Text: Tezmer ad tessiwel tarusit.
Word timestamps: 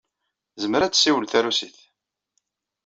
Tezmer 0.53 0.81
ad 0.83 0.93
tessiwel 0.93 1.25
tarusit. 1.31 1.77